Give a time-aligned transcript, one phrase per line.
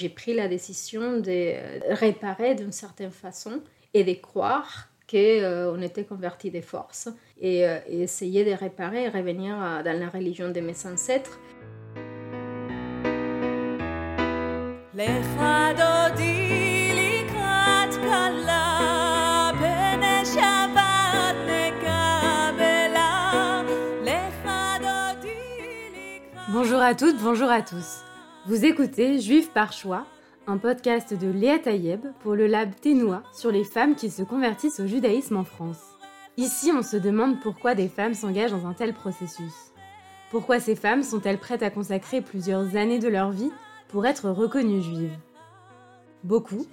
[0.00, 3.60] J'ai pris la décision de réparer d'une certaine façon
[3.92, 9.04] et de croire qu'on euh, était converti de force et, euh, et, essayer de réparer
[9.04, 11.38] et revenir dans la religion de mes ancêtres.
[26.48, 28.09] Bonjour à toutes, bonjour à tous.
[28.46, 30.06] Vous écoutez Juif par choix,
[30.46, 34.80] un podcast de Léa Tayeb pour le lab Ténois sur les femmes qui se convertissent
[34.80, 35.82] au judaïsme en France.
[36.38, 39.74] Ici, on se demande pourquoi des femmes s'engagent dans un tel processus.
[40.30, 43.52] Pourquoi ces femmes sont-elles prêtes à consacrer plusieurs années de leur vie
[43.88, 45.18] pour être reconnues juives?
[46.24, 46.64] Beaucoup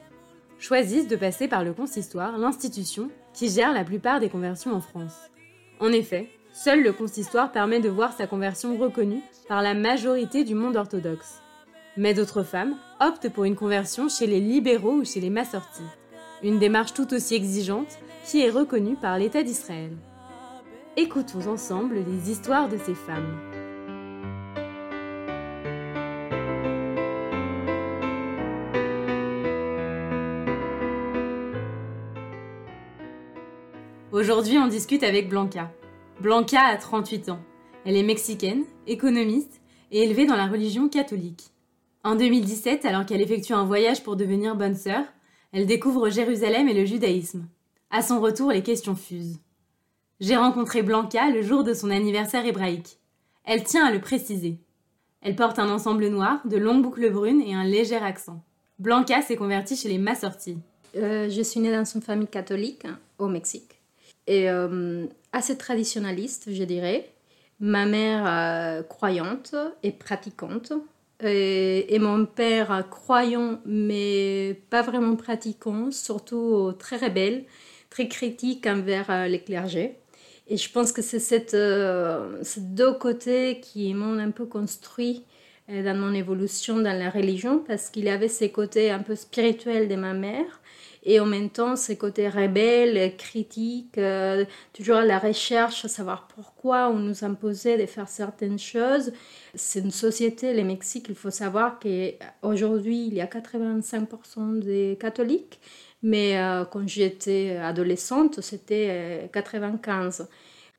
[0.59, 5.29] choisissent de passer par le consistoire, l'institution qui gère la plupart des conversions en France.
[5.81, 10.55] En effet, seul le consistoire permet de voir sa conversion reconnue par la majorité du
[10.55, 11.41] monde orthodoxe.
[11.97, 15.81] Mais d'autres femmes optent pour une conversion chez les libéraux ou chez les massortis,
[16.43, 19.91] une démarche tout aussi exigeante qui est reconnue par l'État d'Israël.
[20.95, 23.35] Écoutons ensemble les histoires de ces femmes.
[34.11, 35.71] Aujourd'hui, on discute avec Blanca.
[36.21, 37.39] Blanca a 38 ans.
[37.85, 39.61] Elle est mexicaine, économiste
[39.91, 41.51] et élevée dans la religion catholique.
[42.07, 45.03] En 2017, alors qu'elle effectue un voyage pour devenir bonne sœur,
[45.51, 47.49] elle découvre Jérusalem et le judaïsme.
[47.91, 49.41] À son retour, les questions fusent.
[50.21, 52.97] J'ai rencontré Blanca le jour de son anniversaire hébraïque.
[53.43, 54.57] Elle tient à le préciser.
[55.21, 58.41] Elle porte un ensemble noir, de longues boucles brunes et un léger accent.
[58.79, 60.59] Blanca s'est convertie chez les Massortis.
[60.95, 63.81] Euh, je suis née dans une famille catholique hein, au Mexique
[64.27, 67.11] et euh, assez traditionnaliste, je dirais
[67.59, 70.73] ma mère euh, croyante et pratiquante,
[71.23, 77.45] et, mon père croyant mais pas vraiment pratiquant, surtout très rebelle,
[77.89, 79.95] très critique envers euh, les clergés.
[80.47, 85.23] Et je pense que c'est euh, ces deux côtés qui m'ont un peu construit
[85.67, 89.95] dans mon évolution dans la religion, parce qu'il avait ces côtés un peu spirituels de
[89.95, 90.61] ma mère,
[91.07, 96.27] et en même temps ce côté rebelle, critique, euh, toujours à la recherche, à savoir
[96.27, 99.13] pourquoi on nous imposait de faire certaines choses.
[99.55, 105.61] C'est une société, le Mexique, il faut savoir qu'aujourd'hui il y a 85% des catholiques,
[106.03, 110.21] mais euh, quand j'étais adolescente, c'était 95%.
[110.21, 110.25] Euh,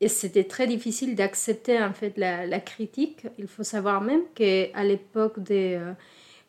[0.01, 3.25] et c'était très difficile d'accepter en fait la, critique.
[3.37, 5.77] Il faut savoir même qu'à l'époque des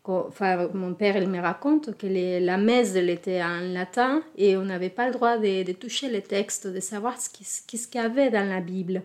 [0.05, 4.65] enfin, mon père il me raconte que la messe elle était en latin et on
[4.65, 8.49] n'avait pas le droit de, toucher les textes, de savoir ce qu'il y avait dans
[8.49, 9.03] la Bible.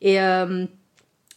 [0.00, 0.66] Et, euh,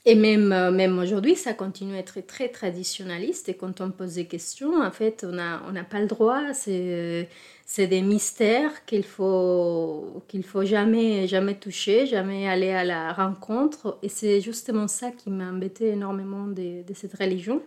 [0.07, 3.49] euh, même aujourd'hui, ça continue à être très traditionnaliste.
[3.49, 6.53] Et quand on pose des questions, en fait, on n'a pas le droit.
[6.53, 13.97] C'est des mystères qu'il faut faut jamais jamais toucher, jamais aller à la rencontre.
[14.01, 17.61] Et c'est justement ça qui m'a embêté énormément de cette religion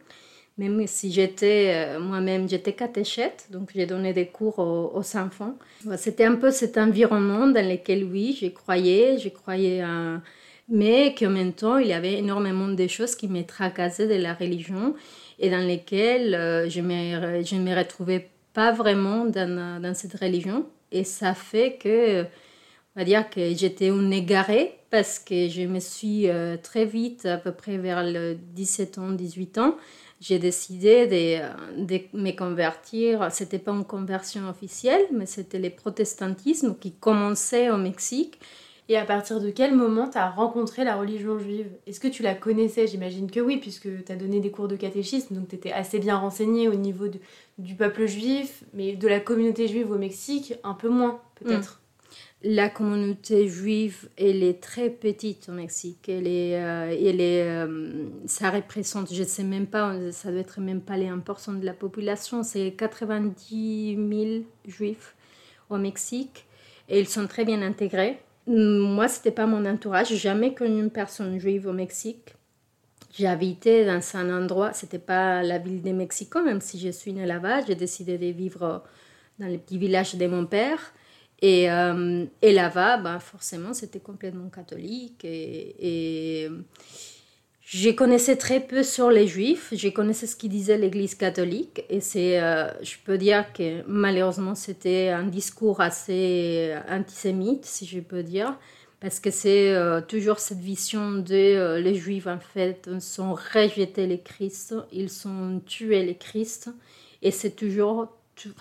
[0.59, 5.55] même si j'étais euh, moi-même, j'étais catéchète, donc j'ai donné des cours aux, enfants.
[5.97, 9.83] C'était un peu cet environnement dans lequel, oui, j'y croyais, j'y croyais,
[10.71, 14.35] mais qu'en même temps, il y avait énormément de choses qui me tracassaient de la
[14.35, 14.95] religion
[15.39, 20.67] et dans lesquelles euh, je ne me, retrouvais pas vraiment dans, dans, cette religion.
[20.93, 25.81] Et ça fait que, on va dire que j'étais une égarée parce que je me
[25.81, 29.77] suis euh, très vite, à peu près vers le 17 ans, 18 ans,
[30.21, 33.29] j'ai décidé de, de, me convertir.
[33.33, 38.39] C'était pas une conversion officielle, mais c'était le protestantisme qui commençait au Mexique.
[38.91, 41.69] Et à partir de quel moment tu as rencontré la religion juive?
[41.87, 42.89] Est-ce que tu la connaissais?
[42.89, 46.01] J'imagine que oui, puisque tu as donné des cours de catéchisme, donc tu étais assez
[46.01, 47.07] bien renseigné au niveau
[47.59, 51.80] du peuple juif, mais de la communauté juive au Mexique, un peu moins peut-être.
[52.43, 56.09] La communauté juive, elle est très petite au Mexique.
[56.09, 60.41] Elle est, euh, elle est, euh, ça représente, je ne sais même pas, ça doit
[60.41, 65.15] être même pas les 1% de la population, c'est 90 000 juifs
[65.69, 66.47] au Mexique
[66.89, 68.23] et ils sont très bien intégrés.
[68.47, 72.35] Moi, ce n'était pas mon entourage, j'ai jamais connu une personne juive au Mexique.
[73.23, 77.27] Habité dans un endroit, c'était pas la ville de Mexico, même si je suis née
[77.27, 78.83] là-bas, j'ai décidé de vivre
[79.39, 80.95] dans le petit village de mon père.
[81.43, 85.25] Et, euh, et là-bas, ben, forcément, c'était complètement catholique.
[85.25, 86.51] Et, et,
[87.63, 89.73] je connaissais très peu sur les juifs.
[89.73, 91.85] Je connaissais ce qu'ils disait l'Église catholique.
[91.89, 98.01] Et c'est, euh, je peux dire que malheureusement, c'était un discours assez antisémite, si je
[98.01, 98.59] peux dire.
[98.99, 104.21] Parce que c'est euh, toujours cette vision de les juifs, en fait, sont rejetés les
[104.21, 106.71] Christ, ils sont tués les Christ.
[107.23, 108.09] Et c'est toujours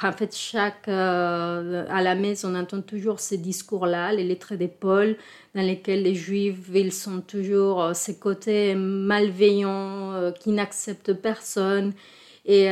[0.01, 4.67] en fait, chaque, euh, à la maison, on entend toujours ces discours-là, les lettres de
[4.67, 5.17] Paul,
[5.55, 11.93] dans lesquelles les Juifs, ils sont toujours euh, ces côtés malveillants, euh, qui n'acceptent personne.
[12.45, 12.69] Et,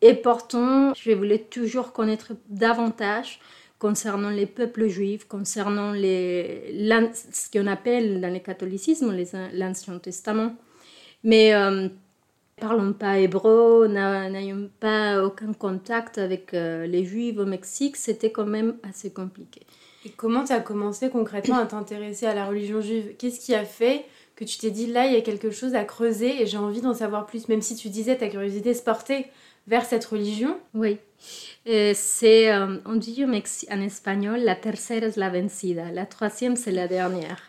[0.00, 3.38] et pourtant, je voulais toujours connaître davantage
[3.78, 6.72] concernant les peuples juifs, concernant les,
[7.32, 9.14] ce qu'on appelle dans le catholicisme
[9.52, 10.56] l'Ancien Testament.
[11.24, 11.52] Mais
[12.62, 18.46] parlons pas hébreu, n'ayons pas aucun contact avec euh, les juifs au Mexique, c'était quand
[18.46, 19.62] même assez compliqué.
[20.04, 23.14] Et comment tu as commencé concrètement à t'intéresser à la religion juive?
[23.18, 24.04] Qu'est-ce qui a fait
[24.36, 26.80] que tu t'es dit là, il y a quelque chose à creuser et j'ai envie
[26.80, 29.26] d'en savoir plus, même si tu disais ta curiosité se portait
[29.66, 30.98] vers cette religion Oui.
[31.64, 36.88] C'est, euh, on dit en espagnol, la tercera es la vencida, la troisième c'est la
[36.88, 37.40] dernière.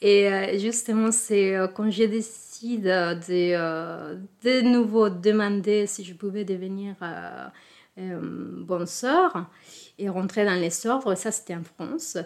[0.00, 6.44] Et euh, justement, c'est quand j'ai décidé de, euh, de nouveau demander si je pouvais
[6.44, 7.46] devenir euh,
[7.98, 9.46] euh, bonne sœur
[9.98, 11.16] et rentrer dans les ordres.
[11.16, 12.16] Ça, c'était en France.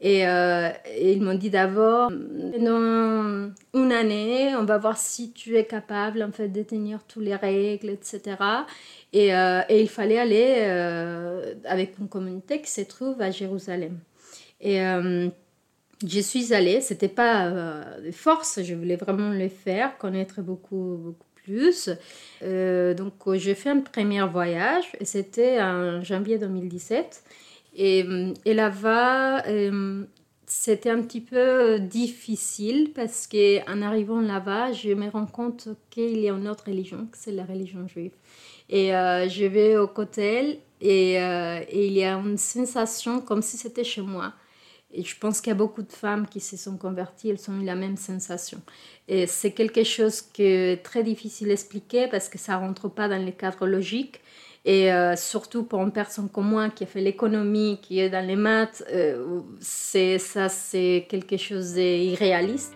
[0.00, 6.24] Et, ils m'ont dit d'abord, dans une année, on va voir si tu es capable
[6.24, 8.36] en fait, de tenir toutes les règles, etc.
[9.12, 13.98] Et, et il fallait aller avec une communauté qui se trouve à Jérusalem.
[14.60, 14.80] Et
[16.06, 20.96] je suis allée, c'était pas euh, de force, je voulais vraiment le faire, connaître beaucoup,
[20.98, 21.26] beaucoup
[22.42, 27.22] Euh, donc j'ai fait un premier voyage et c'était en janvier 2017.
[27.76, 28.04] Et,
[28.44, 30.04] et là-bas, euh,
[30.46, 36.28] c'était un petit peu difficile parce qu'en arrivant là-bas, je me rends compte qu'il y
[36.28, 38.12] a une autre religion, que c'est la religion juive.
[38.68, 39.88] Et je vais au
[40.80, 44.32] et, et il y a une sensation comme si c'était chez moi.
[44.92, 47.60] Et je pense qu'il y a beaucoup de femmes qui se sont converties, elles ont
[47.60, 48.60] eu la même sensation.
[49.06, 52.88] Et c'est quelque chose qui est très difficile à expliquer parce que ça ne rentre
[52.88, 54.20] pas dans les cadres logiques.
[54.64, 58.26] Et euh, surtout pour une personne comme moi qui a fait l'économie, qui est dans
[58.26, 62.74] les maths, euh, c'est, ça c'est quelque chose d'irréaliste.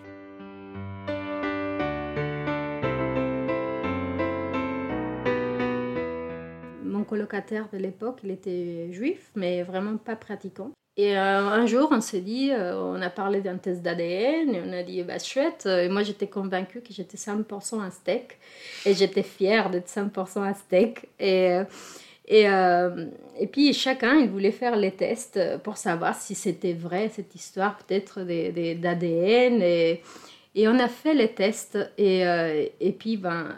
[6.84, 10.72] Mon colocataire de l'époque, il était juif, mais vraiment pas pratiquant.
[10.96, 14.62] Et euh, un jour, on s'est dit, euh, on a parlé d'un test d'ADN et
[14.64, 15.66] on a dit, bah chouette.
[15.66, 18.38] Et moi, j'étais convaincue que j'étais 100% aztèque
[18.86, 21.08] et j'étais fière d'être 100% aztèque.
[21.18, 21.64] Et, euh,
[22.28, 22.44] et,
[23.42, 27.76] et puis, chacun, il voulait faire les tests pour savoir si c'était vrai cette histoire,
[27.78, 29.98] peut-être d'ADN.
[30.54, 32.20] Et on a fait les tests et,
[32.80, 33.56] et puis, ben,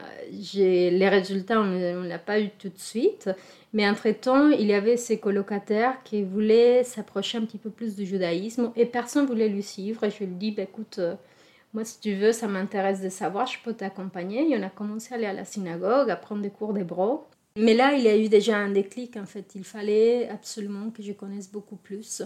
[0.54, 3.28] les résultats, on ne l'a pas eu tout de suite.
[3.76, 8.06] Mais entre-temps, il y avait ses colocataires qui voulaient s'approcher un petit peu plus du
[8.06, 10.02] judaïsme et personne ne voulait lui suivre.
[10.04, 11.14] Et je lui dit, bah, écoute, euh,
[11.74, 14.50] moi si tu veux, ça m'intéresse de savoir, je peux t'accompagner.
[14.50, 17.18] Et on a commencé à aller à la synagogue, à prendre des cours d'hébreu.
[17.58, 19.54] Mais là, il y a eu déjà un déclic, en fait.
[19.54, 22.22] Il fallait absolument que je connaisse beaucoup plus.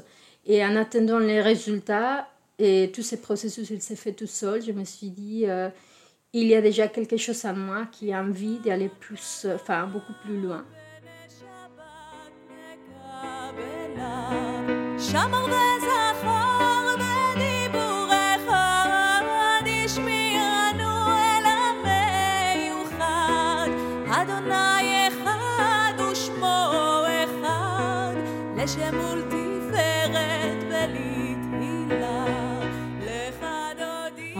[0.47, 2.29] Et en attendant les résultats,
[2.61, 5.71] et tout ce processus, il s'est fait tout seul, je me suis dit, euh,
[6.35, 10.13] il y a déjà quelque chose en moi qui a envie d'aller plus, enfin, beaucoup
[10.23, 10.65] plus loin.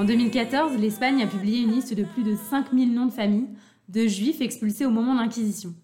[0.01, 3.51] En 2014, l'Espagne a publié une liste de plus de 5000 noms de familles
[3.91, 5.75] de juifs expulsés au moment de l'Inquisition.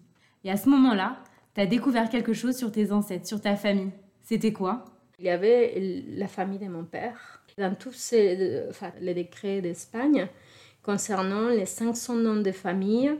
[0.43, 1.21] Et à ce moment-là,
[1.53, 3.91] tu as découvert quelque chose sur tes ancêtres, sur ta famille.
[4.23, 4.85] C'était quoi?
[5.19, 7.43] Il y avait la famille de mon père.
[7.59, 10.27] Dans tous ces, enfin, les décrets d'Espagne
[10.81, 13.13] concernant les 500 noms de familles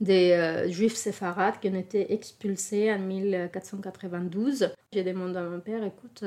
[0.00, 4.74] des euh, juifs séfarades qui ont été expulsés en 1492.
[4.92, 6.24] J'ai demandé à mon père, écoute,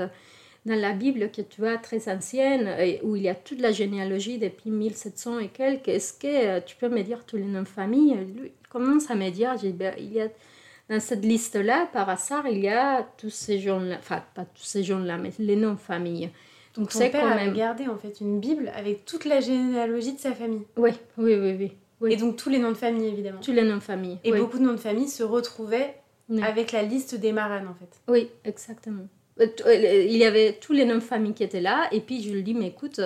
[0.66, 2.70] dans la Bible que tu as très ancienne,
[3.04, 6.76] où il y a toute la généalogie depuis 1700 et quelques, est-ce que euh, tu
[6.76, 8.18] peux me dire tous les noms de famille?
[8.38, 10.28] Il commence à me dire, ben, il y a
[10.90, 14.84] dans cette liste-là, par hasard, il y a tous ces gens-là, enfin pas tous ces
[14.84, 16.30] gens-là, mais les noms de famille.
[16.76, 20.34] Donc c'est quand même gardé en fait une Bible avec toute la généalogie de sa
[20.34, 20.64] famille.
[20.78, 22.14] Oui, oui, oui, oui.
[22.14, 23.40] Et donc tous les noms de famille évidemment.
[23.40, 24.20] Tous les noms de famille.
[24.24, 25.96] Et beaucoup de noms de famille se retrouvaient
[26.42, 28.02] avec la liste des marraines en fait.
[28.08, 29.08] Oui, exactement.
[29.40, 32.24] Euh, euh, il y avait tous les noms de famille qui étaient là et puis
[32.24, 33.02] je lui dis mais écoute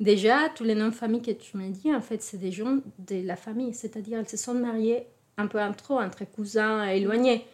[0.00, 2.78] déjà tous les noms de famille que tu m'as dit en fait c'est des gens
[2.98, 5.06] de la famille c'est-à-dire elles se sont mariées
[5.36, 7.46] un peu en trop entre cousins éloignés.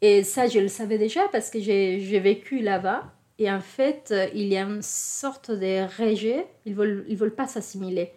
[0.00, 3.04] Et ça, je le savais déjà parce que j'ai vécu là-bas.
[3.38, 6.46] Et en fait, il y a une sorte de rejet.
[6.66, 8.12] Ils ne veulent, ils veulent pas s'assimiler.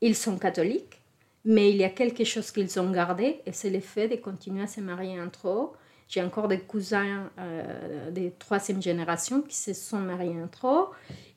[0.00, 1.00] Ils sont catholiques,
[1.44, 4.62] Mais il y a quelque chose qu'ils ont gardé et c'est le fait de continuer
[4.62, 5.68] à se marier entre eux.
[6.10, 10.86] J'ai encore des cousins euh, de troisième génération qui se sont mariés entre eux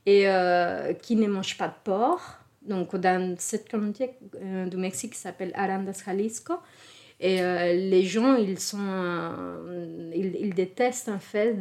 [0.08, 2.40] et euh, qui ne mangent pas de porc.
[2.64, 4.12] Donc, dans cette communauté
[4.42, 6.54] euh, du Mexique qui s'appelle Arandas Jalisco,
[7.20, 8.80] et euh, les gens, ils, sont,
[10.14, 11.56] ils, détestent en fait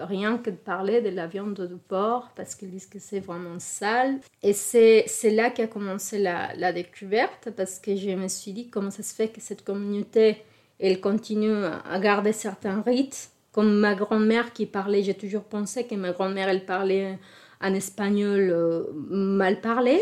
[0.00, 3.58] rien que de parler de la viande de porc parce qu'ils disent que c'est vraiment
[3.60, 4.18] sale.
[4.42, 9.04] Et c'est là qu'a commencé la, découverte parce que je me suis dit comment ça
[9.04, 10.38] se fait que cette communauté,
[10.80, 13.30] elle continue à garder certains rites.
[13.52, 17.18] Comme ma grand-mère qui parlait, j'ai toujours pensé que ma grand-mère, elle parlait
[17.60, 20.00] en espagnol mal parlé.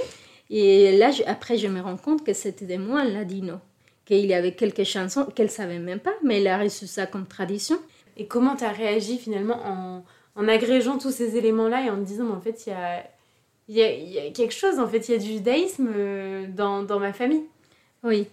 [0.50, 3.58] Et là, après, je me rends compte que c'était des moines ladinos
[4.08, 7.26] qu'il y avait quelques chansons qu'elle savait même pas, mais elle a reçu ça comme
[7.26, 7.78] tradition.
[8.16, 10.04] Et comment tu as réagi finalement en,
[10.34, 13.04] en, agrégeant tous ces éléments-là et en te disant, en fait, il y a,
[13.68, 16.82] y, a, y a, quelque chose, en fait, il y a du judaïsme euh, dans,
[16.82, 17.44] dans ma famille?
[18.02, 18.26] Oui.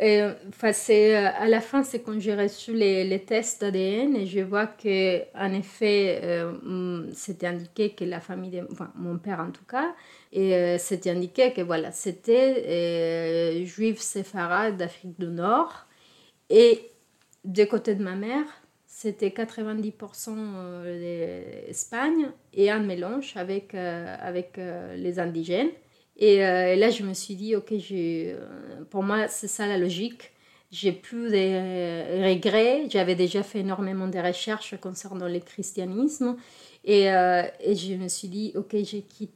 [0.00, 0.34] Euh,
[0.72, 4.66] c'est, euh, à la fin, c'est quand j'ai reçu les, tests d'ADN et je vois
[4.68, 9.64] que en effet, euh, c'était indiqué que la famille, de, enfin, mon père en tout
[9.64, 9.94] cas,
[10.32, 15.86] et euh, c'était indiqué que voilà, c'était juif séfarade d'Afrique du Nord.
[16.50, 16.90] Et
[17.44, 18.46] du côté de ma mère,
[18.86, 20.84] c'était 90%
[21.66, 24.58] d'Espagne et un mélange avec, avec
[24.96, 25.70] les indigènes.
[26.18, 27.72] Et, euh, là, je me suis dit, ok,
[28.90, 30.32] pour moi, c'est ça la logique.
[30.70, 32.86] J'ai plus de regrets.
[32.90, 36.36] J'avais déjà fait énormément de recherches concernant le christianisme.
[36.84, 38.74] Et, euh, et, je me suis dit, ok,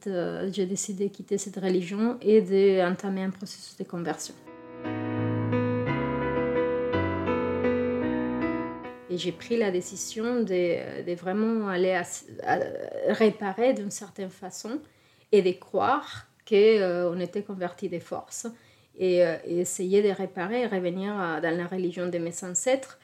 [0.07, 4.33] euh, j'ai décidé de quitter cette religion et d'entamer un processus de conversion.
[9.09, 12.01] Et j'ai pris la décision de, vraiment aller
[13.07, 14.79] réparer d'une certaine façon
[15.31, 18.47] et de croire qu'on euh, était converti de force
[18.97, 22.99] et, et, essayer de réparer et revenir dans la religion de mes ancêtres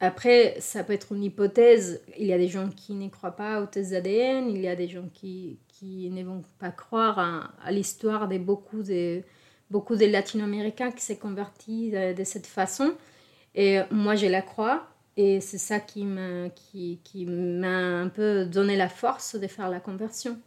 [0.00, 2.02] après, ça peut être une hypothèse.
[2.18, 4.76] Il y a des gens qui ne croient pas aux tests ADN, il y a
[4.76, 7.18] des gens qui, qui ne vont pas croire
[7.64, 9.22] à, l'histoire de beaucoup de,
[9.70, 12.92] beaucoup de latino-américains qui s'est convertis de, de, cette façon.
[13.54, 14.86] Et moi, je la crois.
[15.16, 19.80] Et c'est ça qui m'a qui, qui un peu donné la force de faire la
[19.80, 20.38] conversion.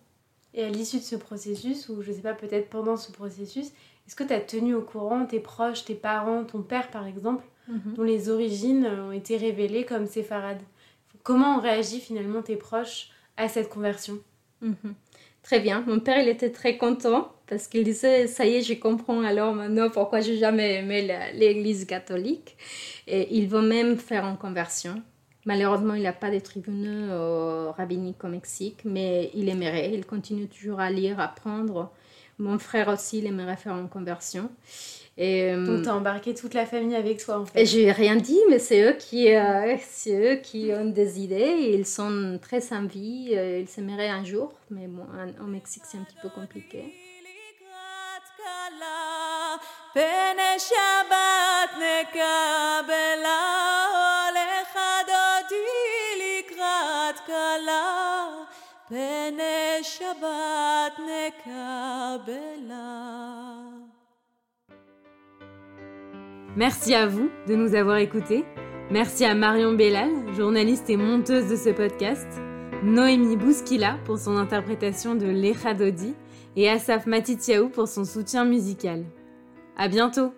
[0.54, 3.68] Et à l'issue de ce processus, ou je ne sais pas, peut-être pendant ce processus,
[4.08, 7.44] est-ce que tu as tenu au courant tes proches, tes parents, ton père par exemple,
[7.70, 7.94] Mhm.
[7.96, 10.62] dont les origines ont été révélées comme séfarades?
[11.24, 14.20] Comment ont réagi finalement tes proches à cette conversion?
[14.62, 14.94] Mhm.
[15.42, 15.84] Très bien.
[15.88, 19.54] Mon père, il était très content parce qu'il disait, ça y est, je comprends alors
[19.54, 22.56] maintenant pourquoi j'ai jamais aimé l'église catholique.
[23.08, 25.02] Et il veut même faire une conversion.
[25.46, 29.92] Malheureusement, il n'a pas de tribunaux euh, rabbiniques au Mexique, mais il aimerait.
[29.94, 31.92] Il continue toujours à lire, à apprendre.
[32.40, 34.50] Mon frère aussi, il aimerait faire une conversion.
[35.18, 37.62] Et, euh, Donc, t'as embarqué toute la famille avec toi, en fait.
[37.62, 39.76] Et j'ai rien dit, mais c'est eux, qui, euh,
[40.08, 41.72] eux qui ont des idées.
[41.74, 43.30] ils sont très envie.
[43.34, 45.06] Euh, ils s'aimeraient un jour, mais bon,
[45.42, 46.84] au Mexique, c'est un petit peu compliqué.
[66.56, 68.46] Merci à vous de nous avoir écoutés.
[68.92, 72.28] Merci à Marion Bellal, journaliste et monteuse de ce podcast,
[72.84, 76.14] Noémie Bouskila pour son interprétation de L'Echadodi
[76.56, 79.06] et Asaf Matitiaou pour son soutien musical.
[79.78, 80.34] À bientôt!